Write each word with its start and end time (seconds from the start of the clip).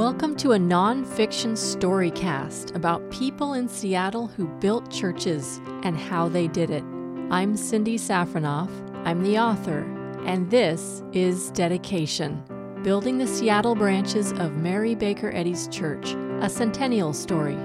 Welcome 0.00 0.34
to 0.36 0.52
a 0.52 0.58
nonfiction 0.58 1.52
storycast 1.52 2.74
about 2.74 3.10
people 3.10 3.52
in 3.52 3.68
Seattle 3.68 4.28
who 4.28 4.48
built 4.48 4.90
churches 4.90 5.60
and 5.82 5.94
how 5.94 6.26
they 6.26 6.48
did 6.48 6.70
it. 6.70 6.82
I'm 7.30 7.54
Cindy 7.54 7.98
Safronoff, 7.98 8.70
I'm 9.06 9.22
the 9.22 9.38
author, 9.38 9.80
and 10.24 10.50
this 10.50 11.02
is 11.12 11.50
Dedication 11.50 12.42
Building 12.82 13.18
the 13.18 13.26
Seattle 13.26 13.74
Branches 13.74 14.32
of 14.32 14.56
Mary 14.56 14.94
Baker 14.94 15.30
Eddy's 15.34 15.68
Church, 15.68 16.14
a 16.40 16.48
centennial 16.48 17.12
story. 17.12 17.58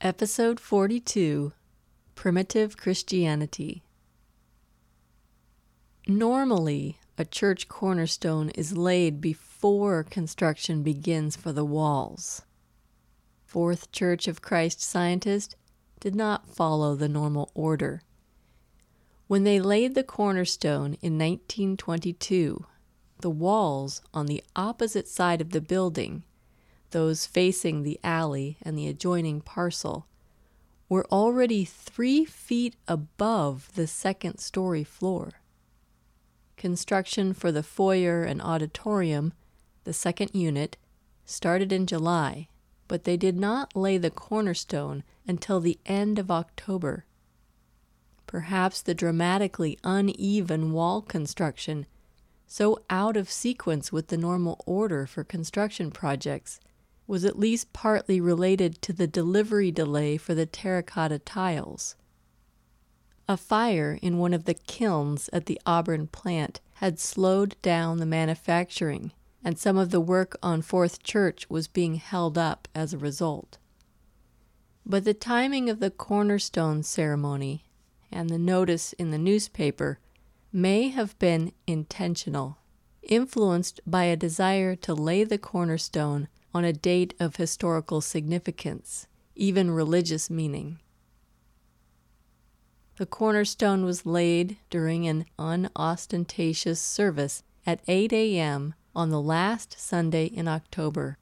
Episode 0.00 0.58
42 0.58 1.52
Primitive 2.16 2.76
Christianity. 2.76 3.84
Normally, 6.10 6.96
a 7.18 7.26
church 7.26 7.68
cornerstone 7.68 8.48
is 8.54 8.78
laid 8.78 9.20
before 9.20 10.02
construction 10.02 10.82
begins 10.82 11.36
for 11.36 11.52
the 11.52 11.66
walls. 11.66 12.46
Fourth 13.44 13.92
Church 13.92 14.26
of 14.26 14.40
Christ 14.40 14.80
Scientist 14.80 15.54
did 16.00 16.14
not 16.14 16.48
follow 16.48 16.94
the 16.94 17.10
normal 17.10 17.50
order. 17.52 18.00
When 19.26 19.44
they 19.44 19.60
laid 19.60 19.94
the 19.94 20.02
cornerstone 20.02 20.96
in 21.02 21.18
1922, 21.18 22.64
the 23.20 23.28
walls 23.28 24.00
on 24.14 24.24
the 24.24 24.42
opposite 24.56 25.08
side 25.08 25.42
of 25.42 25.50
the 25.50 25.60
building, 25.60 26.24
those 26.90 27.26
facing 27.26 27.82
the 27.82 28.00
alley 28.02 28.56
and 28.62 28.78
the 28.78 28.88
adjoining 28.88 29.42
parcel, 29.42 30.06
were 30.88 31.06
already 31.12 31.66
three 31.66 32.24
feet 32.24 32.76
above 32.88 33.74
the 33.74 33.86
second 33.86 34.38
story 34.38 34.84
floor. 34.84 35.32
Construction 36.58 37.34
for 37.34 37.52
the 37.52 37.62
foyer 37.62 38.24
and 38.24 38.42
auditorium, 38.42 39.32
the 39.84 39.92
second 39.92 40.32
unit, 40.34 40.76
started 41.24 41.72
in 41.72 41.86
July, 41.86 42.48
but 42.88 43.04
they 43.04 43.16
did 43.16 43.36
not 43.36 43.76
lay 43.76 43.96
the 43.96 44.10
cornerstone 44.10 45.04
until 45.24 45.60
the 45.60 45.78
end 45.86 46.18
of 46.18 46.32
October. 46.32 47.04
Perhaps 48.26 48.82
the 48.82 48.92
dramatically 48.92 49.78
uneven 49.84 50.72
wall 50.72 51.00
construction, 51.00 51.86
so 52.48 52.82
out 52.90 53.16
of 53.16 53.30
sequence 53.30 53.92
with 53.92 54.08
the 54.08 54.16
normal 54.16 54.60
order 54.66 55.06
for 55.06 55.22
construction 55.22 55.92
projects, 55.92 56.58
was 57.06 57.24
at 57.24 57.38
least 57.38 57.72
partly 57.72 58.20
related 58.20 58.82
to 58.82 58.92
the 58.92 59.06
delivery 59.06 59.70
delay 59.70 60.16
for 60.16 60.34
the 60.34 60.44
terracotta 60.44 61.20
tiles. 61.20 61.94
A 63.30 63.36
fire 63.36 63.98
in 64.00 64.16
one 64.16 64.32
of 64.32 64.44
the 64.44 64.54
kilns 64.54 65.28
at 65.34 65.44
the 65.44 65.60
Auburn 65.66 66.06
plant 66.06 66.60
had 66.74 66.98
slowed 66.98 67.56
down 67.60 67.98
the 67.98 68.06
manufacturing, 68.06 69.12
and 69.44 69.58
some 69.58 69.76
of 69.76 69.90
the 69.90 70.00
work 70.00 70.38
on 70.42 70.62
Fourth 70.62 71.02
Church 71.02 71.48
was 71.50 71.68
being 71.68 71.96
held 71.96 72.38
up 72.38 72.68
as 72.74 72.94
a 72.94 72.98
result. 72.98 73.58
But 74.86 75.04
the 75.04 75.12
timing 75.12 75.68
of 75.68 75.78
the 75.78 75.90
cornerstone 75.90 76.82
ceremony 76.82 77.64
and 78.10 78.30
the 78.30 78.38
notice 78.38 78.94
in 78.94 79.10
the 79.10 79.18
newspaper 79.18 79.98
may 80.50 80.88
have 80.88 81.18
been 81.18 81.52
intentional, 81.66 82.56
influenced 83.02 83.80
by 83.86 84.04
a 84.04 84.16
desire 84.16 84.74
to 84.76 84.94
lay 84.94 85.24
the 85.24 85.36
cornerstone 85.36 86.28
on 86.54 86.64
a 86.64 86.72
date 86.72 87.12
of 87.20 87.36
historical 87.36 88.00
significance, 88.00 89.06
even 89.34 89.70
religious 89.70 90.30
meaning. 90.30 90.78
The 92.98 93.06
cornerstone 93.06 93.84
was 93.84 94.06
laid 94.06 94.56
during 94.70 95.06
an 95.06 95.26
unostentatious 95.38 96.80
service 96.80 97.44
at 97.64 97.80
8 97.86 98.12
a.m. 98.12 98.74
on 98.92 99.10
the 99.10 99.20
last 99.20 99.78
Sunday 99.78 100.24
in 100.24 100.48
October. 100.48 101.16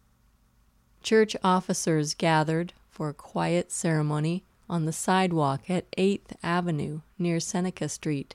Church 1.02 1.36
officers 1.44 2.14
gathered 2.14 2.72
for 2.88 3.10
a 3.10 3.14
quiet 3.14 3.70
ceremony 3.70 4.42
on 4.70 4.86
the 4.86 4.92
sidewalk 4.92 5.68
at 5.68 5.90
8th 5.98 6.32
Avenue 6.42 7.02
near 7.18 7.38
Seneca 7.40 7.90
Street. 7.90 8.34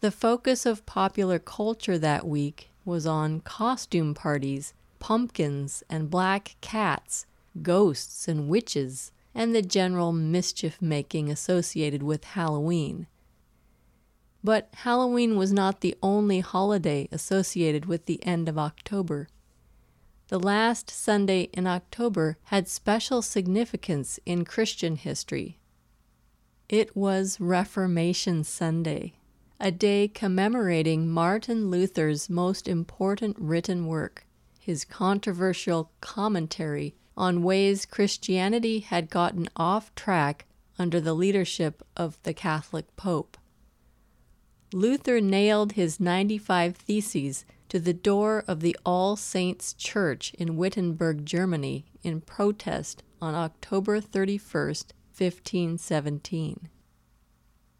The 0.00 0.12
focus 0.12 0.64
of 0.64 0.86
popular 0.86 1.40
culture 1.40 1.98
that 1.98 2.24
week 2.24 2.70
was 2.84 3.04
on 3.04 3.40
costume 3.40 4.14
parties, 4.14 4.74
pumpkins 5.00 5.82
and 5.90 6.08
black 6.08 6.54
cats, 6.60 7.26
ghosts 7.62 8.28
and 8.28 8.48
witches, 8.48 9.10
and 9.34 9.54
the 9.54 9.62
general 9.62 10.12
mischief 10.12 10.80
making 10.80 11.30
associated 11.30 12.02
with 12.02 12.24
Halloween. 12.24 13.06
But 14.42 14.68
Halloween 14.72 15.36
was 15.36 15.52
not 15.52 15.80
the 15.80 15.96
only 16.02 16.40
holiday 16.40 17.08
associated 17.10 17.86
with 17.86 18.06
the 18.06 18.24
end 18.24 18.48
of 18.48 18.58
October. 18.58 19.28
The 20.28 20.38
last 20.38 20.90
Sunday 20.90 21.48
in 21.52 21.66
October 21.66 22.38
had 22.44 22.68
special 22.68 23.22
significance 23.22 24.20
in 24.26 24.44
Christian 24.44 24.96
history. 24.96 25.58
It 26.68 26.94
was 26.94 27.40
Reformation 27.40 28.44
Sunday, 28.44 29.14
a 29.58 29.70
day 29.70 30.06
commemorating 30.06 31.08
Martin 31.08 31.70
Luther's 31.70 32.28
most 32.28 32.68
important 32.68 33.36
written 33.38 33.86
work, 33.86 34.26
his 34.60 34.84
controversial 34.84 35.90
commentary 36.02 36.94
on 37.18 37.42
ways 37.42 37.84
Christianity 37.84 38.78
had 38.78 39.10
gotten 39.10 39.48
off 39.56 39.94
track 39.94 40.46
under 40.78 41.00
the 41.00 41.14
leadership 41.14 41.82
of 41.96 42.22
the 42.22 42.32
Catholic 42.32 42.94
Pope. 42.96 43.36
Luther 44.72 45.20
nailed 45.20 45.72
his 45.72 45.98
95 45.98 46.76
Theses 46.76 47.44
to 47.68 47.80
the 47.80 47.92
door 47.92 48.44
of 48.46 48.60
the 48.60 48.76
All 48.86 49.16
Saints 49.16 49.74
Church 49.74 50.32
in 50.34 50.56
Wittenberg, 50.56 51.26
Germany, 51.26 51.86
in 52.02 52.20
protest 52.20 53.02
on 53.20 53.34
October 53.34 54.00
31, 54.00 54.40
1517. 55.16 56.68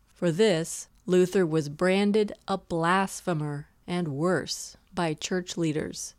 For 0.09 0.33
this, 0.33 0.89
Luther 1.07 1.47
was 1.47 1.69
branded 1.69 2.33
a 2.49 2.59
blasphemer 2.59 3.69
and 3.87 4.09
worse 4.09 4.77
by 4.93 5.15
church 5.15 5.57
leaders. 5.57 6.15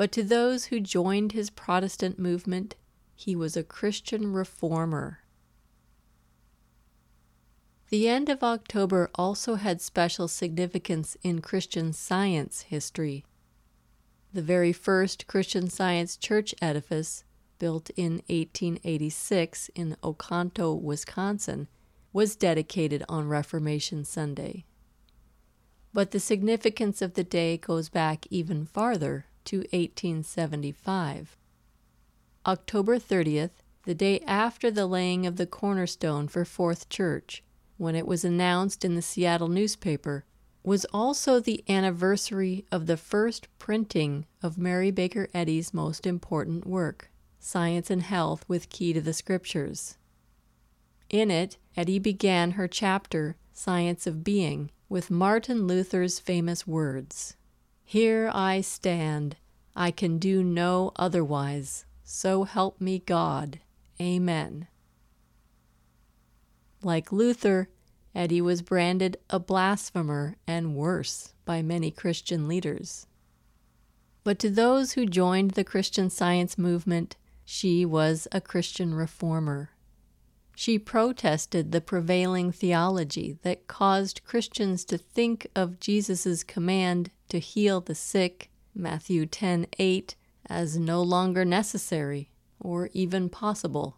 But 0.00 0.12
to 0.12 0.22
those 0.22 0.64
who 0.64 0.80
joined 0.80 1.32
his 1.32 1.50
Protestant 1.50 2.18
movement, 2.18 2.74
he 3.14 3.36
was 3.36 3.54
a 3.54 3.62
Christian 3.62 4.32
reformer. 4.32 5.18
The 7.90 8.08
end 8.08 8.30
of 8.30 8.42
October 8.42 9.10
also 9.14 9.56
had 9.56 9.82
special 9.82 10.26
significance 10.26 11.18
in 11.22 11.42
Christian 11.42 11.92
science 11.92 12.62
history. 12.62 13.26
The 14.32 14.40
very 14.40 14.72
first 14.72 15.26
Christian 15.26 15.68
science 15.68 16.16
church 16.16 16.54
edifice, 16.62 17.24
built 17.58 17.90
in 17.90 18.22
1886 18.30 19.68
in 19.74 19.98
Oconto, 20.02 20.72
Wisconsin, 20.72 21.68
was 22.10 22.36
dedicated 22.36 23.04
on 23.06 23.28
Reformation 23.28 24.06
Sunday. 24.06 24.64
But 25.92 26.12
the 26.12 26.20
significance 26.20 27.02
of 27.02 27.12
the 27.12 27.24
day 27.24 27.58
goes 27.58 27.90
back 27.90 28.26
even 28.30 28.64
farther 28.64 29.26
to 29.46 29.58
1875. 29.72 31.36
October 32.46 32.98
30th, 32.98 33.50
the 33.84 33.94
day 33.94 34.20
after 34.20 34.70
the 34.70 34.86
laying 34.86 35.26
of 35.26 35.36
the 35.36 35.46
cornerstone 35.46 36.28
for 36.28 36.44
Fourth 36.44 36.88
Church, 36.88 37.42
when 37.76 37.94
it 37.94 38.06
was 38.06 38.24
announced 38.24 38.84
in 38.84 38.94
the 38.94 39.02
Seattle 39.02 39.48
newspaper, 39.48 40.24
was 40.62 40.84
also 40.86 41.40
the 41.40 41.64
anniversary 41.68 42.64
of 42.70 42.86
the 42.86 42.96
first 42.96 43.48
printing 43.58 44.26
of 44.42 44.58
Mary 44.58 44.90
Baker 44.90 45.28
Eddy's 45.32 45.72
most 45.72 46.06
important 46.06 46.66
work, 46.66 47.10
Science 47.38 47.90
and 47.90 48.02
Health 48.02 48.44
with 48.46 48.68
Key 48.68 48.92
to 48.92 49.00
the 49.00 49.14
Scriptures. 49.14 49.96
In 51.08 51.30
it, 51.30 51.56
Eddy 51.76 51.98
began 51.98 52.52
her 52.52 52.68
chapter, 52.68 53.36
Science 53.52 54.06
of 54.06 54.22
Being, 54.22 54.70
with 54.88 55.10
Martin 55.10 55.66
Luther's 55.66 56.18
famous 56.18 56.66
words 56.66 57.36
here 57.90 58.30
I 58.32 58.60
stand. 58.60 59.34
I 59.74 59.90
can 59.90 60.18
do 60.18 60.44
no 60.44 60.92
otherwise. 60.94 61.86
So 62.04 62.44
help 62.44 62.80
me 62.80 63.00
God. 63.00 63.58
Amen. 64.00 64.68
Like 66.84 67.10
Luther, 67.10 67.68
Eddy 68.14 68.40
was 68.40 68.62
branded 68.62 69.16
a 69.28 69.40
blasphemer 69.40 70.36
and 70.46 70.76
worse 70.76 71.34
by 71.44 71.62
many 71.62 71.90
Christian 71.90 72.46
leaders. 72.46 73.08
But 74.22 74.38
to 74.38 74.50
those 74.50 74.92
who 74.92 75.04
joined 75.04 75.52
the 75.52 75.64
Christian 75.64 76.10
Science 76.10 76.56
movement, 76.56 77.16
she 77.44 77.84
was 77.84 78.28
a 78.30 78.40
Christian 78.40 78.94
reformer. 78.94 79.70
She 80.54 80.78
protested 80.78 81.72
the 81.72 81.80
prevailing 81.80 82.52
theology 82.52 83.40
that 83.42 83.66
caused 83.66 84.24
Christians 84.24 84.84
to 84.84 84.96
think 84.96 85.48
of 85.56 85.80
Jesus' 85.80 86.44
command 86.44 87.10
to 87.30 87.38
heal 87.38 87.80
the 87.80 87.94
sick, 87.94 88.50
Matthew 88.74 89.26
10:8, 89.26 90.14
as 90.46 90.76
no 90.76 91.02
longer 91.02 91.44
necessary 91.44 92.30
or 92.58 92.90
even 92.92 93.28
possible. 93.28 93.96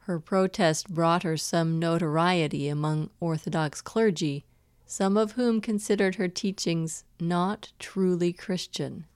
Her 0.00 0.20
protest 0.20 0.92
brought 0.92 1.22
her 1.22 1.36
some 1.36 1.78
notoriety 1.78 2.68
among 2.68 3.10
Orthodox 3.20 3.80
clergy, 3.80 4.44
some 4.84 5.16
of 5.16 5.32
whom 5.32 5.60
considered 5.60 6.16
her 6.16 6.28
teachings 6.28 7.04
not 7.18 7.72
truly 7.78 8.32
Christian. 8.32 9.06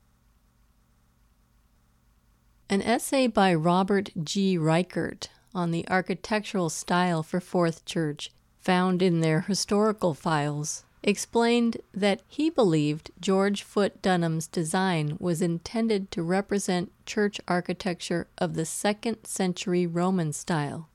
An 2.70 2.80
essay 2.82 3.26
by 3.26 3.54
Robert 3.54 4.10
G. 4.24 4.56
Reichert 4.56 5.28
on 5.54 5.70
the 5.70 5.86
architectural 5.88 6.70
style 6.70 7.22
for 7.22 7.40
Fourth 7.40 7.84
Church, 7.84 8.30
found 8.58 9.02
in 9.02 9.20
their 9.20 9.42
historical 9.42 10.14
files, 10.14 10.85
explained 11.06 11.76
that 11.94 12.20
he 12.26 12.50
believed 12.50 13.12
George 13.20 13.62
Foote 13.62 14.02
Dunham's 14.02 14.48
design 14.48 15.16
was 15.20 15.40
intended 15.40 16.10
to 16.10 16.22
represent 16.22 16.90
church 17.06 17.40
architecture 17.46 18.26
of 18.38 18.54
the 18.54 18.64
second 18.64 19.24
century 19.24 19.86
Roman 19.86 20.32
style. 20.32 20.88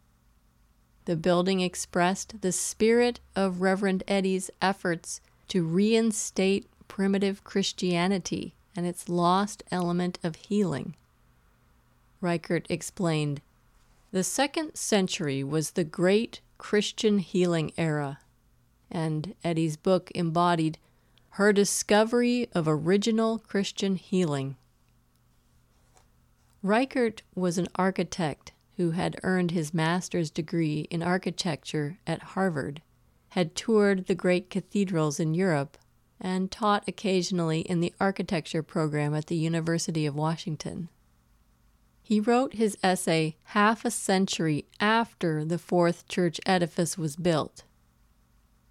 The 1.06 1.16
building 1.16 1.62
expressed 1.62 2.42
the 2.42 2.52
spirit 2.52 3.22
of 3.38 3.62
Reverend 3.62 4.04
Eddy's 4.06 4.52
efforts 4.62 5.22
to 5.48 5.64
reinstate 5.64 6.68
primitive 6.90 7.46
Christianity 7.46 8.54
and 8.76 8.86
its 8.86 9.08
lost 9.08 9.64
element 9.72 10.20
of 10.24 10.36
healing. 10.36 10.94
Reichert 12.20 12.68
explained 12.70 13.42
The 14.12 14.26
second 14.26 14.76
century 14.76 15.42
was 15.42 15.72
the 15.72 15.86
great 15.86 16.42
Christian 16.58 17.20
healing 17.20 17.72
era 17.78 18.20
and 18.92 19.34
Eddy's 19.44 19.78
book 19.78 20.12
embodied 20.14 20.78
her 21.36 21.54
discovery 21.54 22.50
of 22.54 22.68
original 22.68 23.40
Christian 23.40 23.96
healing. 23.96 24.58
Reichert 26.62 27.24
was 27.34 27.58
an 27.58 27.70
architect 27.76 28.52
who 28.78 28.92
had 28.92 29.20
earned 29.24 29.52
his 29.52 29.74
master's 29.74 30.30
degree 30.30 30.88
in 30.90 31.02
architecture 31.02 31.98
at 32.06 32.22
Harvard, 32.22 32.82
had 33.30 33.56
toured 33.56 34.08
the 34.08 34.16
great 34.16 34.50
cathedrals 34.50 35.20
in 35.20 35.34
Europe, 35.34 35.78
and 36.20 36.52
taught 36.52 36.84
occasionally 36.88 37.62
in 37.62 37.80
the 37.80 37.94
architecture 38.00 38.62
program 38.62 39.16
at 39.16 39.28
the 39.28 39.36
University 39.36 40.06
of 40.06 40.16
Washington. 40.16 40.90
He 42.04 42.20
wrote 42.20 42.54
his 42.54 42.78
essay 42.84 43.38
half 43.46 43.86
a 43.86 43.92
century 43.92 44.66
after 44.80 45.46
the 45.46 45.58
fourth 45.58 46.08
church 46.08 46.40
edifice 46.46 46.98
was 46.98 47.16
built 47.16 47.64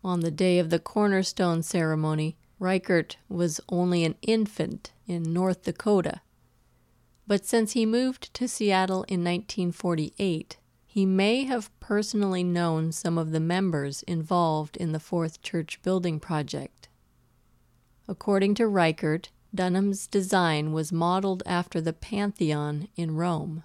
on 0.03 0.21
the 0.21 0.31
day 0.31 0.59
of 0.59 0.71
the 0.71 0.79
cornerstone 0.79 1.63
ceremony, 1.63 2.37
Reichert 2.59 3.17
was 3.29 3.61
only 3.69 4.05
an 4.05 4.17
infant 4.23 4.93
in 5.07 5.33
North 5.33 5.63
Dakota. 5.63 6.21
But 7.27 7.47
since 7.47 7.73
he 7.73 7.87
moved 7.87 8.33
to 8.35 8.49
Seattle 8.49 9.05
in 9.05 9.21
1948, 9.21 10.57
he 10.87 11.07
may 11.07 11.45
have 11.45 11.71
personally 11.79 12.43
known 12.43 12.93
some 12.93 13.17
of 13.17 13.31
the 13.31 13.41
members 13.41 14.03
involved 14.03 14.77
in 14.77 14.93
the 14.93 15.01
Fourth 15.01 15.41
Church 15.41 15.81
building 15.83 16.19
project. 16.19 16.89
According 18.09 18.57
to 18.57 18.67
Reichert, 18.67 19.31
Dunham's 19.55 20.07
design 20.07 20.73
was 20.73 20.93
modeled 20.93 21.43
after 21.47 21.81
the 21.81 21.93
Pantheon 21.93 22.89
in 22.97 23.15
Rome. 23.15 23.63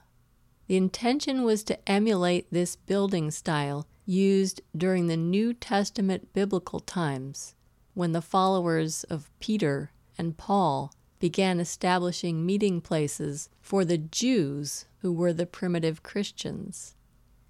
The 0.68 0.78
intention 0.78 1.44
was 1.44 1.64
to 1.64 1.90
emulate 1.90 2.52
this 2.52 2.76
building 2.76 3.32
style 3.32 3.88
used 4.06 4.62
during 4.76 5.08
the 5.08 5.18
New 5.18 5.54
Testament 5.54 6.34
biblical 6.34 6.80
times 6.80 7.56
when 7.94 8.12
the 8.12 8.22
followers 8.22 9.04
of 9.06 9.32
Peter 9.40 9.92
and 10.18 10.38
Paul 10.38 10.94
began 11.20 11.60
establishing 11.60 12.46
meeting 12.46 12.82
places 12.82 13.50
for 13.62 13.86
the 13.86 13.98
Jews 13.98 14.86
who 15.00 15.14
were 15.14 15.34
the 15.34 15.46
primitive 15.46 16.04
Christians, 16.04 16.96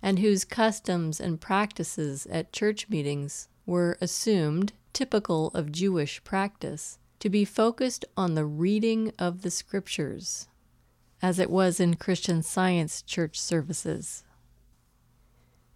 and 0.02 0.20
whose 0.20 0.46
customs 0.46 1.20
and 1.20 1.42
practices 1.42 2.28
at 2.28 2.54
church 2.54 2.90
meetings 2.90 3.48
were 3.66 3.98
assumed, 4.00 4.74
typical 4.94 5.48
of 5.54 5.72
Jewish 5.72 6.24
practice, 6.24 7.00
to 7.20 7.30
be 7.30 7.44
focused 7.44 8.06
on 8.16 8.36
the 8.36 8.46
reading 8.46 9.12
of 9.18 9.42
the 9.42 9.50
Scriptures, 9.50 10.48
as 11.22 11.40
it 11.40 11.50
was 11.50 11.80
in 11.80 11.96
Christian 11.96 12.44
Science 12.44 13.02
church 13.02 13.40
services. 13.40 14.25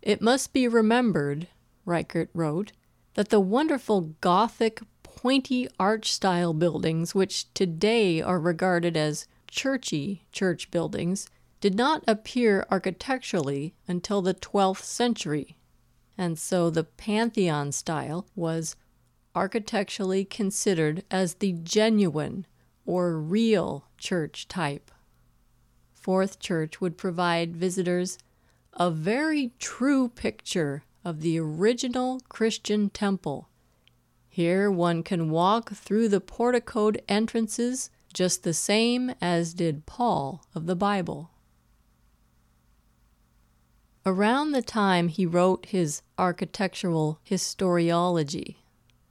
It 0.01 0.21
must 0.21 0.53
be 0.53 0.67
remembered, 0.67 1.47
Reichert 1.85 2.29
wrote, 2.33 2.71
that 3.15 3.29
the 3.29 3.39
wonderful 3.39 4.15
Gothic 4.21 4.81
pointy 5.03 5.67
arch 5.79 6.13
style 6.13 6.53
buildings, 6.53 7.13
which 7.13 7.53
today 7.53 8.21
are 8.21 8.39
regarded 8.39 8.95
as 8.95 9.27
churchy 9.49 10.23
church 10.31 10.71
buildings, 10.71 11.29
did 11.59 11.75
not 11.75 12.03
appear 12.07 12.65
architecturally 12.71 13.73
until 13.87 14.21
the 14.21 14.33
12th 14.33 14.83
century, 14.83 15.57
and 16.17 16.39
so 16.39 16.69
the 16.69 16.85
Pantheon 16.85 17.71
style 17.73 18.25
was 18.35 18.77
architecturally 19.35 20.23
considered 20.23 21.03
as 21.11 21.35
the 21.35 21.51
genuine 21.51 22.45
or 22.85 23.19
real 23.19 23.85
church 23.97 24.47
type. 24.47 24.91
Fourth 25.93 26.39
Church 26.39 26.79
would 26.79 26.97
provide 26.97 27.55
visitors 27.55 28.17
a 28.79 28.89
very 28.89 29.51
true 29.59 30.07
picture 30.07 30.83
of 31.03 31.19
the 31.19 31.37
original 31.37 32.21
Christian 32.29 32.89
temple. 32.89 33.49
Here 34.29 34.71
one 34.71 35.03
can 35.03 35.29
walk 35.29 35.71
through 35.71 36.07
the 36.07 36.21
porticoed 36.21 37.01
entrances 37.09 37.89
just 38.13 38.43
the 38.43 38.53
same 38.53 39.13
as 39.19 39.53
did 39.53 39.85
Paul 39.85 40.45
of 40.55 40.65
the 40.65 40.77
Bible. 40.77 41.31
Around 44.05 44.53
the 44.53 44.61
time 44.61 45.09
he 45.09 45.25
wrote 45.25 45.65
his 45.67 46.01
architectural 46.17 47.19
historiology, 47.29 48.55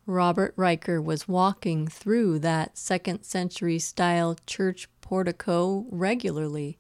Robert 0.06 0.55
Reichert 0.56 1.05
was 1.05 1.29
walking 1.29 1.87
through 1.87 2.38
that 2.38 2.79
second 2.79 3.25
century 3.25 3.79
style 3.79 4.35
church 4.47 4.88
portico 5.03 5.85
regularly 5.91 6.79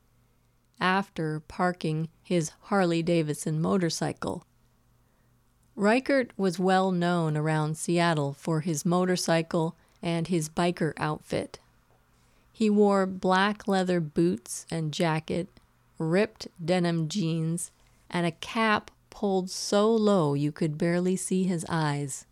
after 0.80 1.40
parking 1.40 2.08
his 2.22 2.52
Harley 2.62 3.02
Davidson 3.02 3.60
motorcycle. 3.60 4.44
Reichert 5.76 6.32
was 6.36 6.58
well 6.58 6.90
known 6.90 7.36
around 7.36 7.76
Seattle 7.76 8.32
for 8.32 8.60
his 8.60 8.84
motorcycle 8.84 9.76
and 10.02 10.26
his 10.26 10.48
biker 10.48 10.92
outfit. 10.96 11.58
He 12.52 12.68
wore 12.68 13.06
black 13.06 13.68
leather 13.68 14.00
boots 14.00 14.66
and 14.70 14.92
jacket, 14.92 15.48
ripped 15.98 16.48
denim 16.64 17.08
jeans, 17.08 17.70
and 18.10 18.26
a 18.26 18.32
cap 18.32 18.90
pulled 19.10 19.50
so 19.50 19.94
low 19.94 20.34
you 20.34 20.50
could 20.50 20.76
barely 20.76 21.14
see 21.14 21.44
his 21.44 21.64
eyes. 21.68 22.26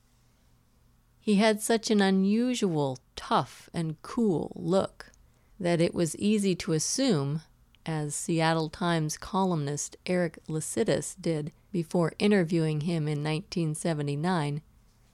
He 1.20 1.36
had 1.36 1.60
such 1.60 1.90
an 1.90 2.00
unusual, 2.00 2.98
tough, 3.14 3.68
and 3.74 4.00
cool 4.02 4.52
look 4.54 5.10
that 5.58 5.80
it 5.80 5.94
was 5.94 6.16
easy 6.16 6.54
to 6.56 6.72
assume 6.72 7.42
as 7.86 8.14
Seattle 8.14 8.68
Times 8.68 9.16
columnist 9.16 9.96
Erik 10.06 10.38
Lacitis 10.48 11.14
did 11.20 11.52
before 11.72 12.12
interviewing 12.18 12.82
him 12.82 13.06
in 13.06 13.22
1979, 13.22 14.60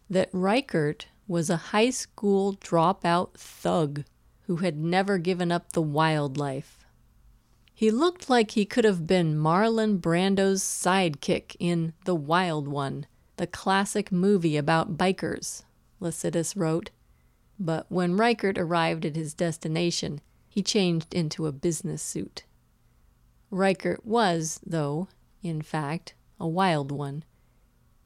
that 0.09 0.31
Reichert 0.33 1.07
was 1.29 1.51
a 1.51 1.57
high 1.57 1.91
school 1.91 2.55
dropout 2.55 3.35
thug 3.35 4.05
who 4.47 4.57
had 4.57 4.77
never 4.79 5.19
given 5.19 5.53
up 5.53 5.73
the 5.73 5.83
wildlife. 5.83 6.85
He 7.75 7.91
looked 7.91 8.31
like 8.31 8.53
he 8.53 8.65
could 8.65 8.85
have 8.85 9.07
been 9.07 9.37
Marlon 9.37 10.01
Brando's 10.01 10.63
sidekick 10.63 11.57
in 11.59 11.95
The 12.05 12.15
Wild 12.15 12.69
One, 12.69 13.07
the 13.37 13.47
classic 13.47 14.13
movie 14.13 14.57
about 14.57 14.97
bikers, 14.97 15.65
Lacitis 16.01 16.55
wrote. 16.57 16.91
But 17.59 17.87
when 17.89 18.17
Reichert 18.17 18.59
arrived 18.59 19.05
at 19.05 19.17
his 19.17 19.35
destination, 19.35 20.21
he 20.49 20.63
changed 20.63 21.15
into 21.15 21.47
a 21.47 21.53
business 21.53 22.03
suit. 22.03 22.45
Reichert 23.53 24.07
was, 24.07 24.59
though, 24.67 25.09
in 25.43 25.61
fact, 25.61 26.15
a 26.41 26.49
wild 26.49 26.91
one. 26.91 27.23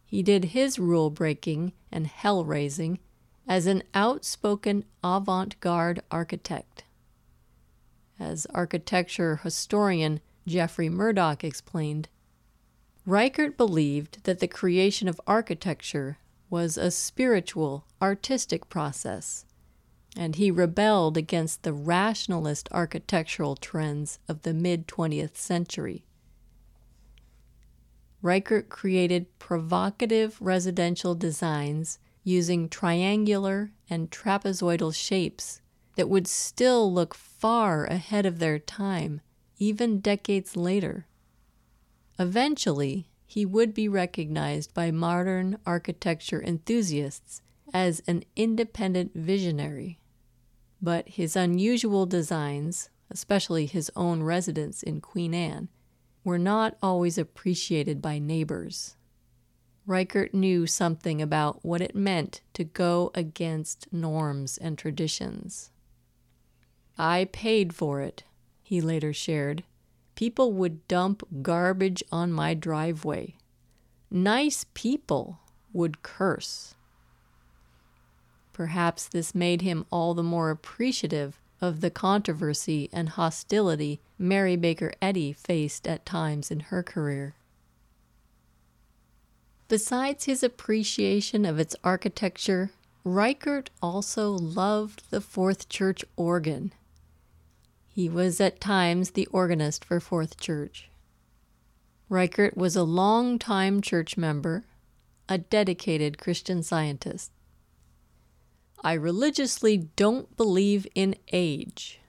He 0.05 0.21
did 0.21 0.47
his 0.47 0.79
rule 0.79 1.09
breaking 1.09 1.73
and 1.91 2.09
hell 2.09 2.45
raising 2.45 2.99
as 3.47 3.67
an 3.67 3.85
outspoken 3.95 4.85
avant 5.05 5.59
garde 5.61 6.03
architect. 6.11 6.83
As 8.19 8.47
architecture 8.47 9.37
historian 9.37 10.21
Jeffrey 10.49 10.89
Murdock 10.89 11.45
explained, 11.45 12.09
Reichert 13.05 13.57
believed 13.57 14.25
that 14.25 14.41
the 14.41 14.49
creation 14.49 15.07
of 15.07 15.21
architecture 15.29 16.19
was 16.51 16.77
a 16.77 16.91
spiritual, 16.91 17.85
artistic 18.03 18.69
process 18.69 19.46
and 20.17 20.37
he 20.37 20.51
rebelled 20.51 21.17
against 21.17 21.63
the 21.63 21.73
rationalist 21.73 22.69
architectural 22.73 23.57
trends 23.57 24.19
of 24.29 24.43
the 24.43 24.55
mid 24.55 24.89
20th 24.89 25.37
century. 25.37 26.05
Reichert 28.23 28.69
created 28.69 29.39
provocative 29.39 30.41
residential 30.41 31.15
designs 31.15 31.99
using 32.25 32.69
triangular 32.69 33.71
and 33.89 34.11
trapezoidal 34.11 34.95
shapes 34.95 35.61
that 35.97 36.09
would 36.09 36.27
still 36.27 36.93
look 36.93 37.15
far 37.15 37.85
ahead 37.85 38.27
of 38.27 38.39
their 38.39 38.59
time, 38.59 39.21
even 39.59 40.01
decades 40.01 40.57
later. 40.57 41.07
Eventually, 42.19 43.09
he 43.27 43.45
would 43.45 43.75
be 43.75 43.89
recognized 43.89 44.73
by 44.73 44.91
modern 44.91 45.59
architecture 45.67 46.43
enthusiasts 46.43 47.43
as 47.73 48.03
an 48.07 48.25
independent 48.35 49.13
visionary. 49.15 49.99
But 50.81 51.09
his 51.09 51.37
unusual 51.37 52.07
designs, 52.07 52.91
especially 53.11 53.67
his 53.67 53.91
own 53.97 54.23
residence 54.23 54.83
in 54.83 55.01
Queen 55.01 55.35
Anne, 55.35 55.69
were 56.25 56.39
not 56.39 56.77
always 56.83 57.19
appreciated 57.19 58.03
by 58.03 58.19
neighbors. 58.19 58.97
Reichert 59.87 60.35
knew 60.35 60.67
something 60.67 61.23
about 61.23 61.65
what 61.65 61.81
it 61.81 61.95
meant 61.95 62.41
to 62.55 62.65
go 62.65 63.13
against 63.15 63.93
norms 63.93 64.59
and 64.59 64.77
traditions. 64.77 65.71
I 66.99 67.29
paid 67.33 67.73
for 67.73 68.01
it, 68.01 68.25
he 68.63 68.81
later 68.81 69.13
shared. 69.13 69.63
People 70.17 70.53
would 70.53 70.89
dump 70.89 71.23
garbage 71.43 72.03
on 72.11 72.33
my 72.33 72.55
driveway. 72.55 73.37
Nice 74.11 74.67
people 74.75 75.41
would 75.73 76.03
curse. 76.03 76.75
Perhaps 78.57 79.09
this 79.09 79.35
made 79.35 79.61
him 79.61 79.85
all 79.91 80.15
the 80.15 80.23
more 80.23 80.49
appreciative 80.49 81.39
of 81.61 81.83
the 81.83 81.91
controversy 81.91 82.89
and 82.91 83.11
hostility 83.11 84.01
Mary 84.19 84.57
Baker 84.57 84.95
Eddy 85.03 85.35
faced 85.35 85.87
at 85.87 86.07
times 86.07 86.51
in 86.51 86.61
her 86.61 86.83
career. 86.83 87.35
Besides 89.69 90.25
his 90.25 90.43
appreciation 90.43 91.45
of 91.45 91.59
its 91.59 91.77
architecture, 91.85 92.71
Reichert 93.05 93.69
also 93.83 94.31
loved 94.33 95.03
the 95.11 95.21
Fourth 95.21 95.69
Church 95.69 96.03
organ. 96.17 96.73
He 97.87 98.09
was 98.09 98.41
at 98.41 98.59
times 98.59 99.11
the 99.11 99.27
organist 99.27 99.85
for 99.85 100.01
Fourth 100.01 100.41
Church. 100.41 100.89
Reichert 102.09 102.57
was 102.57 102.75
a 102.75 102.85
long-time 102.85 103.83
church 103.83 104.17
member, 104.17 104.65
a 105.29 105.37
dedicated 105.37 106.17
Christian 106.17 106.63
scientist. 106.63 107.33
I 108.85 108.93
religiously 108.93 109.77
don't 109.97 110.37
believe 110.37 110.87
in 110.95 111.17
age, 111.33 112.01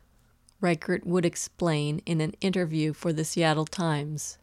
Reichert 0.60 1.06
would 1.06 1.26
explain 1.26 2.02
in 2.06 2.22
an 2.22 2.34
interview 2.42 2.94
for 2.94 3.14
the 3.14 3.26
Seattle 3.26 3.66
Times. 3.66 4.38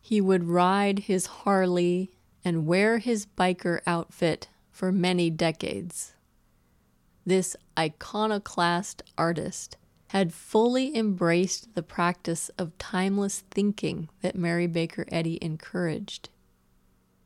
He 0.00 0.20
would 0.20 0.44
ride 0.44 1.00
his 1.00 1.26
Harley 1.26 2.10
and 2.44 2.66
wear 2.66 2.98
his 2.98 3.26
biker 3.26 3.80
outfit 3.86 4.48
for 4.70 4.92
many 4.92 5.30
decades. 5.30 6.14
This 7.24 7.56
iconoclast 7.78 9.02
artist 9.16 9.76
had 10.08 10.34
fully 10.34 10.94
embraced 10.96 11.74
the 11.74 11.82
practice 11.82 12.50
of 12.58 12.76
timeless 12.78 13.44
thinking 13.50 14.08
that 14.20 14.36
Mary 14.36 14.66
Baker 14.66 15.06
Eddy 15.10 15.38
encouraged. 15.42 16.28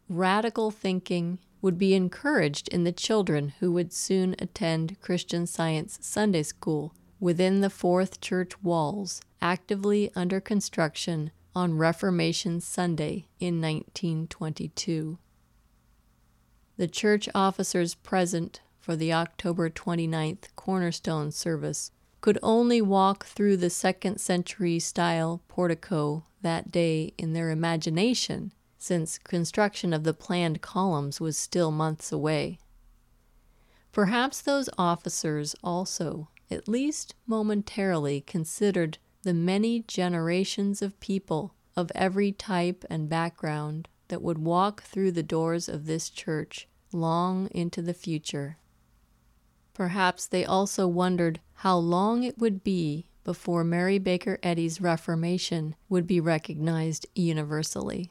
Radical 0.08 0.70
thinking 0.70 1.38
would 1.60 1.78
be 1.78 1.94
encouraged 1.94 2.68
in 2.68 2.84
the 2.84 2.92
children 2.92 3.54
who 3.60 3.72
would 3.72 3.92
soon 3.92 4.34
attend 4.38 5.00
Christian 5.00 5.46
Science 5.46 5.98
Sunday 6.00 6.42
School 6.42 6.94
within 7.20 7.60
the 7.60 7.70
Fourth 7.70 8.20
Church 8.20 8.62
walls, 8.62 9.20
actively 9.42 10.10
under 10.14 10.40
construction 10.40 11.30
on 11.54 11.76
Reformation 11.76 12.60
Sunday 12.60 13.26
in 13.40 13.60
1922. 13.60 15.18
The 16.76 16.86
church 16.86 17.28
officers 17.34 17.96
present 17.96 18.60
for 18.78 18.94
the 18.94 19.12
October 19.12 19.68
29th 19.68 20.54
cornerstone 20.54 21.32
service 21.32 21.90
could 22.20 22.38
only 22.42 22.80
walk 22.80 23.26
through 23.26 23.56
the 23.56 23.70
second 23.70 24.20
century 24.20 24.78
style 24.78 25.42
portico 25.48 26.24
that 26.42 26.70
day 26.70 27.12
in 27.18 27.32
their 27.32 27.50
imagination, 27.50 28.52
since 28.78 29.18
construction 29.18 29.92
of 29.92 30.04
the 30.04 30.14
planned 30.14 30.62
columns 30.62 31.20
was 31.20 31.36
still 31.36 31.70
months 31.70 32.12
away. 32.12 32.58
Perhaps 33.92 34.40
those 34.40 34.70
officers 34.78 35.56
also, 35.62 36.28
at 36.50 36.68
least 36.68 37.14
momentarily, 37.26 38.20
considered 38.20 38.98
the 39.22 39.34
many 39.34 39.80
generations 39.80 40.80
of 40.80 41.00
people 41.00 41.54
of 41.76 41.90
every 41.94 42.32
type 42.32 42.84
and 42.88 43.08
background 43.08 43.88
that 44.08 44.22
would 44.22 44.38
walk 44.38 44.82
through 44.82 45.12
the 45.12 45.22
doors 45.22 45.68
of 45.68 45.86
this 45.86 46.08
church 46.08 46.68
long 46.92 47.48
into 47.50 47.82
the 47.82 47.94
future. 47.94 48.58
Perhaps 49.74 50.26
they 50.26 50.44
also 50.44 50.86
wondered 50.86 51.40
how 51.54 51.76
long 51.76 52.22
it 52.22 52.38
would 52.38 52.64
be 52.64 53.10
before 53.22 53.62
Mary 53.62 53.98
Baker 53.98 54.38
Eddy's 54.42 54.80
Reformation 54.80 55.76
would 55.88 56.06
be 56.06 56.20
recognized 56.20 57.06
universally. 57.14 58.10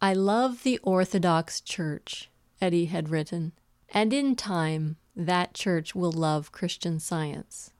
I 0.00 0.12
love 0.12 0.62
the 0.62 0.78
Orthodox 0.82 1.60
Church, 1.60 2.30
Eddy 2.60 2.86
had 2.86 3.08
written, 3.08 3.52
and 3.90 4.12
in 4.12 4.36
time 4.36 4.96
that 5.16 5.54
church 5.54 5.94
will 5.94 6.12
love 6.12 6.52
Christian 6.52 7.00
science 7.00 7.72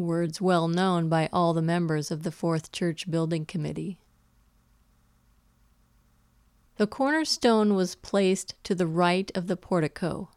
words 0.00 0.40
well 0.40 0.66
known 0.66 1.08
by 1.08 1.28
all 1.32 1.52
the 1.52 1.62
members 1.62 2.10
of 2.10 2.22
the 2.22 2.32
Fourth 2.32 2.72
Church 2.72 3.10
Building 3.10 3.44
Committee. 3.44 4.00
The 6.76 6.86
cornerstone 6.86 7.74
was 7.74 7.94
placed 7.94 8.54
to 8.64 8.74
the 8.74 8.86
right 8.86 9.30
of 9.34 9.46
the 9.46 9.56
portico, 9.56 10.30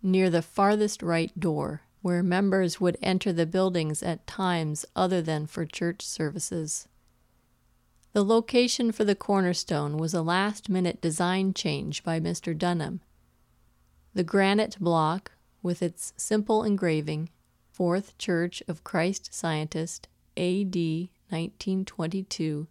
near 0.00 0.30
the 0.30 0.42
farthest 0.42 1.02
right 1.02 1.38
door, 1.38 1.82
where 2.00 2.22
members 2.22 2.80
would 2.80 2.96
enter 3.02 3.32
the 3.32 3.46
buildings 3.46 4.02
at 4.02 4.26
times 4.26 4.86
other 4.94 5.20
than 5.20 5.46
for 5.46 5.66
church 5.66 6.06
services. 6.06 6.86
The 8.12 8.24
location 8.24 8.90
for 8.90 9.04
the 9.04 9.14
cornerstone 9.14 9.98
was 9.98 10.14
a 10.14 10.22
last 10.22 10.68
minute 10.68 11.00
design 11.00 11.52
change 11.52 12.02
by 12.02 12.18
Mr. 12.18 12.56
Dunham. 12.56 13.00
The 14.14 14.24
granite 14.24 14.78
block, 14.80 15.32
with 15.62 15.82
its 15.82 16.14
simple 16.16 16.64
engraving, 16.64 17.28
Fourth 17.70 18.16
Church 18.18 18.62
of 18.66 18.82
Christ 18.82 19.32
Scientist, 19.32 20.08
AD 20.36 20.74
1922, 20.74 22.66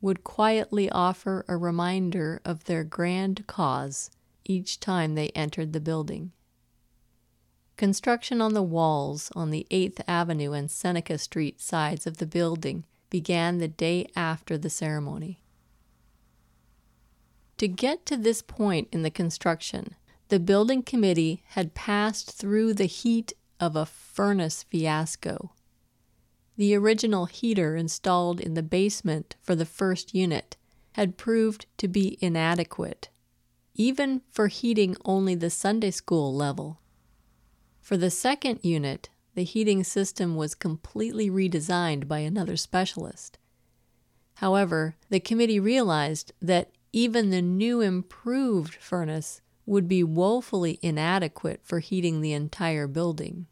would 0.00 0.22
quietly 0.22 0.90
offer 0.90 1.44
a 1.48 1.56
reminder 1.56 2.42
of 2.44 2.64
their 2.64 2.84
grand 2.84 3.46
cause 3.46 4.10
each 4.44 4.78
time 4.78 5.14
they 5.14 5.30
entered 5.30 5.72
the 5.72 5.80
building. 5.80 6.32
Construction 7.78 8.42
on 8.42 8.52
the 8.52 8.62
walls 8.62 9.32
on 9.34 9.50
the 9.50 9.66
8th 9.70 10.02
Avenue 10.06 10.52
and 10.52 10.70
Seneca 10.70 11.16
Street 11.16 11.60
sides 11.60 12.06
of 12.06 12.18
the 12.18 12.26
building 12.26 12.84
began 13.14 13.58
the 13.58 13.68
day 13.68 14.04
after 14.16 14.58
the 14.58 14.68
ceremony. 14.68 15.38
To 17.58 17.68
get 17.68 18.04
to 18.06 18.16
this 18.16 18.42
point 18.42 18.88
in 18.90 19.02
the 19.02 19.08
construction, 19.10 19.94
the 20.30 20.40
building 20.40 20.82
committee 20.82 21.44
had 21.50 21.74
passed 21.74 22.32
through 22.32 22.74
the 22.74 22.86
heat 22.86 23.32
of 23.60 23.76
a 23.76 23.86
furnace 23.86 24.64
fiasco. 24.64 25.52
The 26.56 26.74
original 26.74 27.26
heater 27.26 27.76
installed 27.76 28.40
in 28.40 28.54
the 28.54 28.64
basement 28.64 29.36
for 29.40 29.54
the 29.54 29.64
first 29.64 30.12
unit 30.12 30.56
had 30.94 31.16
proved 31.16 31.66
to 31.76 31.86
be 31.86 32.18
inadequate, 32.20 33.10
even 33.76 34.22
for 34.28 34.48
heating 34.48 34.96
only 35.04 35.36
the 35.36 35.50
Sunday 35.50 35.92
school 35.92 36.34
level. 36.34 36.80
For 37.80 37.96
the 37.96 38.10
second 38.10 38.58
unit, 38.64 39.08
the 39.34 39.44
heating 39.44 39.84
system 39.84 40.36
was 40.36 40.54
completely 40.54 41.28
redesigned 41.28 42.06
by 42.06 42.20
another 42.20 42.56
specialist. 42.56 43.38
However, 44.34 44.96
the 45.10 45.20
committee 45.20 45.60
realized 45.60 46.32
that 46.40 46.70
even 46.92 47.30
the 47.30 47.42
new 47.42 47.80
improved 47.80 48.74
furnace 48.74 49.40
would 49.66 49.88
be 49.88 50.04
woefully 50.04 50.78
inadequate 50.82 51.60
for 51.62 51.78
heating 51.80 52.20
the 52.20 52.32
entire 52.32 52.86
building. 52.86 53.46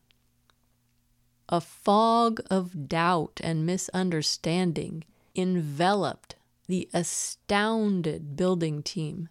A 1.49 1.61
fog 1.61 2.41
of 2.51 2.89
doubt 2.89 3.41
and 3.43 3.67
misunderstanding 3.67 5.05
enveloped 5.35 6.37
the 6.67 6.89
astounded 6.95 8.37
building 8.37 8.83
team. 8.83 9.29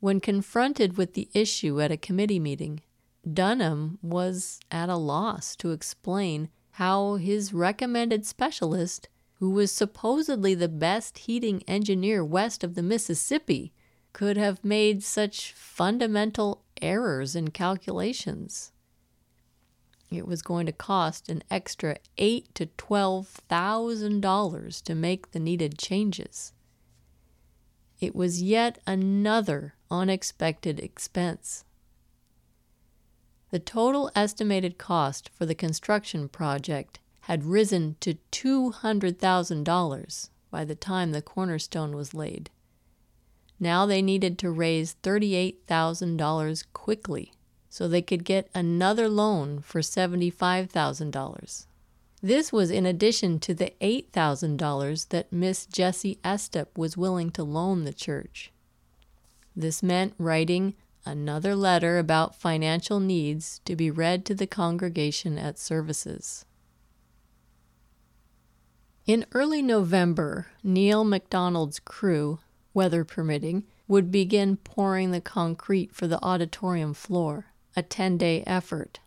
When 0.00 0.20
confronted 0.20 0.96
with 0.96 1.14
the 1.14 1.28
issue 1.32 1.80
at 1.80 1.92
a 1.92 1.96
committee 1.96 2.40
meeting, 2.40 2.82
Dunham 3.30 3.98
was 4.02 4.60
at 4.70 4.88
a 4.88 4.96
loss 4.96 5.56
to 5.56 5.72
explain 5.72 6.48
how 6.72 7.16
his 7.16 7.52
recommended 7.52 8.24
specialist, 8.24 9.08
who 9.34 9.50
was 9.50 9.72
supposedly 9.72 10.54
the 10.54 10.68
best 10.68 11.18
heating 11.18 11.62
engineer 11.66 12.24
west 12.24 12.62
of 12.62 12.74
the 12.74 12.82
Mississippi, 12.82 13.72
could 14.12 14.36
have 14.36 14.64
made 14.64 15.02
such 15.02 15.52
fundamental 15.52 16.62
errors 16.80 17.34
in 17.34 17.50
calculations. 17.50 18.72
It 20.10 20.26
was 20.26 20.40
going 20.40 20.66
to 20.66 20.72
cost 20.72 21.28
an 21.28 21.42
extra 21.50 21.96
eight 22.16 22.54
to 22.54 22.66
twelve 22.66 23.26
thousand 23.26 24.20
dollars 24.20 24.80
to 24.82 24.94
make 24.94 25.32
the 25.32 25.40
needed 25.40 25.76
changes. 25.78 26.52
It 28.00 28.14
was 28.14 28.42
yet 28.42 28.78
another 28.86 29.74
unexpected 29.90 30.78
expense. 30.78 31.64
The 33.50 33.58
total 33.58 34.10
estimated 34.14 34.76
cost 34.78 35.30
for 35.34 35.46
the 35.46 35.54
construction 35.54 36.28
project 36.28 36.98
had 37.22 37.44
risen 37.44 37.96
to 38.00 38.18
$200,000 38.32 40.30
by 40.50 40.64
the 40.64 40.74
time 40.74 41.12
the 41.12 41.22
cornerstone 41.22 41.94
was 41.94 42.14
laid. 42.14 42.50
Now 43.58 43.86
they 43.86 44.02
needed 44.02 44.38
to 44.38 44.50
raise 44.50 44.96
$38,000 45.02 46.64
quickly 46.72 47.32
so 47.70 47.86
they 47.86 48.02
could 48.02 48.24
get 48.24 48.48
another 48.54 49.08
loan 49.08 49.60
for 49.60 49.80
$75,000. 49.80 51.66
This 52.22 52.52
was 52.52 52.70
in 52.70 52.86
addition 52.86 53.38
to 53.40 53.54
the 53.54 53.72
$8,000 53.80 55.08
that 55.08 55.32
Miss 55.32 55.66
Jessie 55.66 56.18
Estep 56.24 56.68
was 56.76 56.96
willing 56.96 57.30
to 57.32 57.44
loan 57.44 57.84
the 57.84 57.92
church. 57.92 58.50
This 59.54 59.82
meant 59.82 60.14
writing 60.18 60.74
another 61.06 61.54
letter 61.54 61.98
about 61.98 62.34
financial 62.34 62.98
needs 62.98 63.60
to 63.64 63.76
be 63.76 63.90
read 63.90 64.26
to 64.26 64.34
the 64.34 64.46
congregation 64.46 65.38
at 65.38 65.58
services. 65.58 66.44
In 69.06 69.24
early 69.32 69.62
November, 69.62 70.48
Neil 70.64 71.04
MacDonald's 71.04 71.78
crew, 71.78 72.40
weather 72.74 73.04
permitting, 73.04 73.64
would 73.86 74.10
begin 74.10 74.56
pouring 74.56 75.12
the 75.12 75.20
concrete 75.20 75.94
for 75.94 76.08
the 76.08 76.22
auditorium 76.24 76.92
floor, 76.92 77.46
a 77.76 77.82
10 77.82 78.18
day 78.18 78.42
effort. 78.46 78.98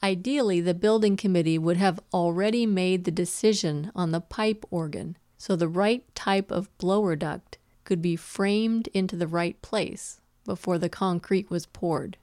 Ideally, 0.00 0.60
the 0.60 0.74
building 0.74 1.16
committee 1.16 1.58
would 1.58 1.78
have 1.78 1.98
already 2.12 2.66
made 2.66 3.04
the 3.04 3.10
decision 3.10 3.90
on 3.96 4.12
the 4.12 4.20
pipe 4.20 4.64
organ 4.70 5.16
so 5.36 5.56
the 5.56 5.68
right 5.68 6.04
type 6.14 6.50
of 6.50 6.76
blower 6.78 7.16
duct 7.16 7.58
could 7.84 8.00
be 8.00 8.14
framed 8.14 8.88
into 8.94 9.16
the 9.16 9.26
right 9.26 9.60
place 9.60 10.20
before 10.44 10.78
the 10.78 10.88
concrete 10.88 11.50
was 11.50 11.66
poured. 11.66 12.16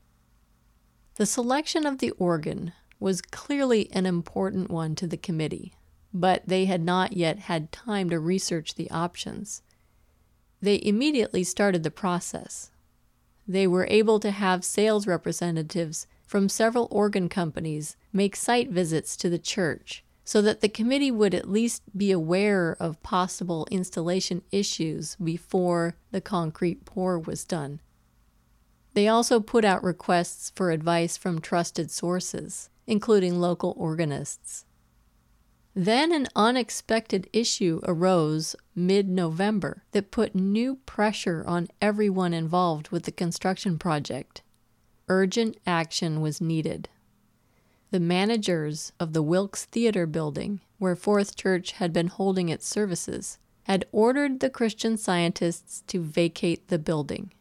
The 1.15 1.25
selection 1.25 1.85
of 1.85 1.97
the 1.97 2.11
organ 2.11 2.73
was 2.99 3.21
clearly 3.21 3.89
an 3.91 4.05
important 4.05 4.69
one 4.69 4.95
to 4.95 5.07
the 5.07 5.17
committee, 5.17 5.73
but 6.13 6.43
they 6.47 6.65
had 6.65 6.81
not 6.81 7.13
yet 7.13 7.39
had 7.39 7.71
time 7.71 8.09
to 8.09 8.19
research 8.19 8.75
the 8.75 8.89
options. 8.91 9.61
They 10.61 10.79
immediately 10.83 11.43
started 11.43 11.83
the 11.83 11.91
process. 11.91 12.71
They 13.47 13.65
were 13.67 13.87
able 13.89 14.19
to 14.19 14.31
have 14.31 14.63
sales 14.63 15.07
representatives 15.07 16.07
from 16.25 16.47
several 16.47 16.87
organ 16.91 17.27
companies 17.27 17.97
make 18.13 18.35
site 18.35 18.69
visits 18.69 19.17
to 19.17 19.29
the 19.29 19.39
church 19.39 20.03
so 20.23 20.41
that 20.41 20.61
the 20.61 20.69
committee 20.69 21.11
would 21.11 21.33
at 21.33 21.49
least 21.49 21.81
be 21.97 22.11
aware 22.11 22.77
of 22.79 23.01
possible 23.03 23.67
installation 23.69 24.41
issues 24.51 25.17
before 25.21 25.95
the 26.11 26.21
concrete 26.21 26.85
pour 26.85 27.19
was 27.19 27.43
done. 27.43 27.81
They 28.93 29.07
also 29.07 29.39
put 29.39 29.63
out 29.63 29.83
requests 29.83 30.51
for 30.53 30.71
advice 30.71 31.15
from 31.15 31.39
trusted 31.39 31.89
sources, 31.91 32.69
including 32.85 33.39
local 33.39 33.73
organists. 33.77 34.65
Then 35.73 36.11
an 36.11 36.27
unexpected 36.35 37.29
issue 37.31 37.79
arose 37.85 38.55
mid 38.75 39.07
November 39.07 39.83
that 39.91 40.11
put 40.11 40.35
new 40.35 40.75
pressure 40.85 41.45
on 41.47 41.69
everyone 41.81 42.33
involved 42.33 42.89
with 42.89 43.03
the 43.03 43.11
construction 43.11 43.79
project. 43.79 44.41
Urgent 45.07 45.57
action 45.65 46.19
was 46.19 46.41
needed. 46.41 46.89
The 47.91 48.01
managers 48.01 48.91
of 48.99 49.13
the 49.13 49.23
Wilkes 49.23 49.65
Theater 49.65 50.05
building, 50.05 50.59
where 50.77 50.95
Fourth 50.95 51.37
Church 51.37 51.73
had 51.73 51.93
been 51.93 52.07
holding 52.07 52.49
its 52.49 52.67
services, 52.67 53.37
had 53.63 53.85
ordered 53.93 54.39
the 54.39 54.49
Christian 54.49 54.97
scientists 54.97 55.83
to 55.87 56.01
vacate 56.01 56.67
the 56.67 56.79
building 56.79 57.31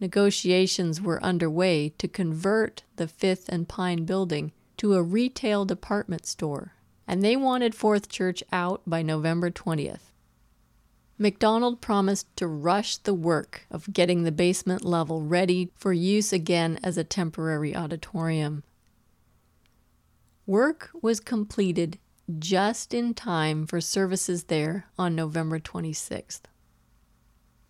negotiations 0.00 1.00
were 1.00 1.22
underway 1.22 1.90
to 1.98 2.08
convert 2.08 2.82
the 2.96 3.08
Fifth 3.08 3.48
and 3.48 3.68
Pine 3.68 4.04
building 4.04 4.52
to 4.76 4.94
a 4.94 5.02
retail 5.02 5.64
department 5.64 6.26
store, 6.26 6.74
and 7.06 7.22
they 7.22 7.36
wanted 7.36 7.74
Fourth 7.74 8.08
Church 8.08 8.42
out 8.52 8.82
by 8.86 9.02
November 9.02 9.50
20th. 9.50 10.10
MacDonald 11.18 11.80
promised 11.80 12.26
to 12.36 12.46
rush 12.46 12.98
the 12.98 13.14
work 13.14 13.66
of 13.70 13.92
getting 13.92 14.22
the 14.24 14.32
basement 14.32 14.84
level 14.84 15.22
ready 15.22 15.70
for 15.74 15.92
use 15.92 16.32
again 16.32 16.78
as 16.82 16.98
a 16.98 17.04
temporary 17.04 17.74
auditorium. 17.74 18.62
Work 20.44 20.90
was 21.00 21.20
completed 21.20 21.98
just 22.38 22.92
in 22.92 23.14
time 23.14 23.66
for 23.66 23.80
services 23.80 24.44
there 24.44 24.86
on 24.98 25.14
November 25.14 25.58
26th. 25.58 26.42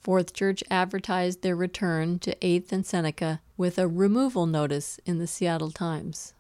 Fourth 0.07 0.33
Church 0.35 0.63
advertised 0.71 1.43
their 1.43 1.57
return 1.57 2.21
to 2.21 2.37
8th 2.37 2.71
and 2.71 2.87
Seneca 2.87 3.41
with 3.57 3.77
a 3.77 3.89
removal 3.89 4.47
notice 4.47 5.01
in 5.05 5.19
the 5.19 5.27
Seattle 5.27 5.73
Times. 5.73 6.33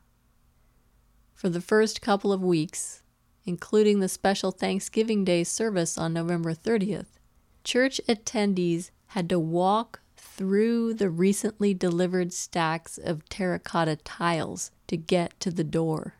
For 1.34 1.48
the 1.48 1.60
first 1.60 2.00
couple 2.00 2.32
of 2.32 2.44
weeks, 2.44 3.02
including 3.44 3.98
the 3.98 4.08
special 4.08 4.52
Thanksgiving 4.52 5.24
Day 5.24 5.42
service 5.42 5.98
on 5.98 6.12
November 6.12 6.54
30th, 6.54 7.18
church 7.64 8.00
attendees 8.08 8.92
had 9.08 9.28
to 9.30 9.40
walk 9.40 9.98
through 10.16 10.94
the 10.94 11.10
recently 11.10 11.74
delivered 11.74 12.32
stacks 12.32 12.98
of 12.98 13.28
terracotta 13.28 13.96
tiles 13.96 14.70
to 14.86 14.96
get 14.96 15.40
to 15.40 15.50
the 15.50 15.64
door. 15.64 16.14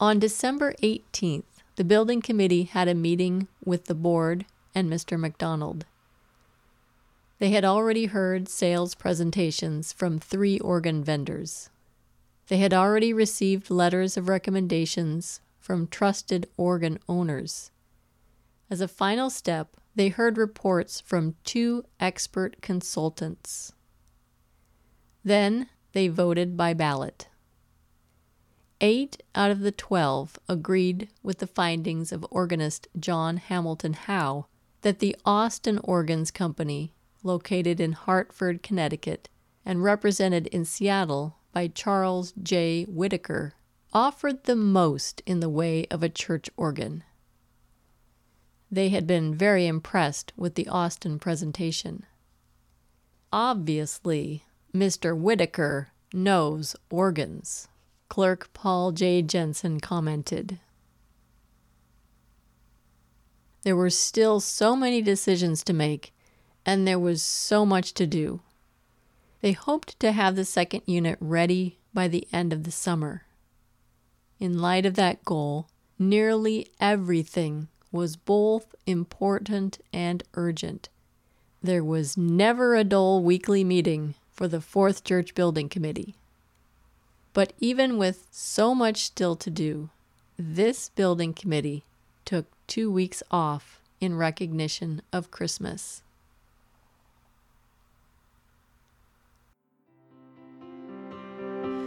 On 0.00 0.18
December 0.18 0.72
18th, 0.82 1.60
the 1.76 1.84
building 1.84 2.22
committee 2.22 2.62
had 2.62 2.88
a 2.88 2.94
meeting 2.94 3.48
with 3.62 3.84
the 3.84 3.94
board 3.94 4.46
and 4.74 4.90
Mr. 4.90 5.18
MacDonald. 5.18 5.84
They 7.38 7.50
had 7.50 7.64
already 7.64 8.06
heard 8.06 8.48
sales 8.48 8.94
presentations 8.94 9.92
from 9.92 10.18
three 10.18 10.58
organ 10.58 11.04
vendors. 11.04 11.70
They 12.48 12.58
had 12.58 12.74
already 12.74 13.12
received 13.12 13.70
letters 13.70 14.16
of 14.16 14.28
recommendations 14.28 15.40
from 15.60 15.86
trusted 15.86 16.48
organ 16.56 16.98
owners. 17.08 17.70
As 18.70 18.80
a 18.80 18.88
final 18.88 19.30
step, 19.30 19.76
they 19.94 20.08
heard 20.08 20.38
reports 20.38 21.00
from 21.00 21.36
two 21.44 21.84
expert 22.00 22.60
consultants. 22.60 23.72
Then 25.24 25.68
they 25.92 26.08
voted 26.08 26.56
by 26.56 26.74
ballot. 26.74 27.28
Eight 28.80 29.22
out 29.34 29.50
of 29.50 29.60
the 29.60 29.72
twelve 29.72 30.38
agreed 30.48 31.08
with 31.22 31.38
the 31.38 31.46
findings 31.46 32.12
of 32.12 32.24
organist 32.30 32.88
John 32.98 33.38
Hamilton 33.38 33.92
Howe 33.92 34.46
that 34.82 34.98
the 34.98 35.16
Austin 35.24 35.78
Organs 35.84 36.30
Company, 36.30 36.92
located 37.22 37.80
in 37.80 37.92
Hartford, 37.92 38.62
Connecticut, 38.62 39.28
and 39.64 39.82
represented 39.82 40.46
in 40.48 40.64
Seattle 40.64 41.36
by 41.52 41.68
Charles 41.68 42.32
J. 42.42 42.84
Whitaker, 42.84 43.54
offered 43.92 44.44
the 44.44 44.56
most 44.56 45.22
in 45.26 45.40
the 45.40 45.48
way 45.48 45.86
of 45.90 46.02
a 46.02 46.08
church 46.08 46.48
organ. 46.56 47.02
They 48.70 48.90
had 48.90 49.06
been 49.06 49.34
very 49.34 49.66
impressed 49.66 50.32
with 50.36 50.54
the 50.54 50.68
Austin 50.68 51.18
presentation. 51.18 52.04
Obviously, 53.32 54.44
Mr. 54.74 55.16
Whitaker 55.16 55.88
knows 56.12 56.76
organs, 56.90 57.68
Clerk 58.08 58.50
Paul 58.52 58.92
J. 58.92 59.22
Jensen 59.22 59.80
commented. 59.80 60.60
There 63.68 63.76
were 63.76 63.90
still 63.90 64.40
so 64.40 64.74
many 64.74 65.02
decisions 65.02 65.62
to 65.64 65.74
make, 65.74 66.14
and 66.64 66.88
there 66.88 66.98
was 66.98 67.20
so 67.20 67.66
much 67.66 67.92
to 67.92 68.06
do. 68.06 68.40
They 69.42 69.52
hoped 69.52 70.00
to 70.00 70.12
have 70.12 70.36
the 70.36 70.46
second 70.46 70.84
unit 70.86 71.18
ready 71.20 71.76
by 71.92 72.08
the 72.08 72.26
end 72.32 72.54
of 72.54 72.64
the 72.64 72.70
summer. 72.70 73.24
In 74.40 74.58
light 74.58 74.86
of 74.86 74.94
that 74.94 75.22
goal, 75.22 75.68
nearly 75.98 76.68
everything 76.80 77.68
was 77.92 78.16
both 78.16 78.74
important 78.86 79.80
and 79.92 80.22
urgent. 80.32 80.88
There 81.62 81.84
was 81.84 82.16
never 82.16 82.74
a 82.74 82.84
dull 82.84 83.22
weekly 83.22 83.64
meeting 83.64 84.14
for 84.32 84.48
the 84.48 84.62
Fourth 84.62 85.04
Church 85.04 85.34
Building 85.34 85.68
Committee. 85.68 86.14
But 87.34 87.52
even 87.60 87.98
with 87.98 88.28
so 88.30 88.74
much 88.74 89.02
still 89.02 89.36
to 89.36 89.50
do, 89.50 89.90
this 90.38 90.88
building 90.88 91.34
committee 91.34 91.84
took 92.24 92.46
two 92.68 92.92
weeks 92.92 93.22
off 93.30 93.80
in 94.00 94.16
recognition 94.16 95.02
of 95.12 95.32
Christmas. 95.32 96.02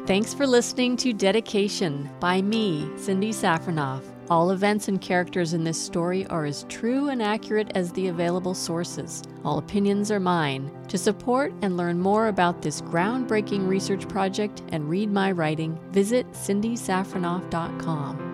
Thanks 0.08 0.34
for 0.34 0.46
listening 0.46 0.98
to 0.98 1.14
Dedication 1.14 2.10
by 2.20 2.42
me, 2.42 2.90
Cindy 2.98 3.32
Safronoff. 3.32 4.02
All 4.30 4.52
events 4.52 4.88
and 4.88 5.00
characters 5.00 5.54
in 5.54 5.64
this 5.64 5.82
story 5.82 6.26
are 6.28 6.46
as 6.46 6.66
true 6.70 7.10
and 7.10 7.22
accurate 7.22 7.72
as 7.76 7.92
the 7.92 8.08
available 8.08 8.54
sources. 8.54 9.24
All 9.46 9.58
opinions 9.58 10.12
are 10.12 10.20
mine. 10.20 10.72
To 10.88 10.98
support 10.98 11.54
and 11.62 11.78
learn 11.78 12.00
more 12.00 12.28
about 12.28 12.62
this 12.62 12.82
groundbreaking 12.82 13.68
research 13.68 14.08
project 14.08 14.64
and 14.70 14.90
read 14.90 15.12
my 15.12 15.32
writing, 15.32 15.78
visit 15.92 16.32
cindysafronoff.com. 16.32 18.31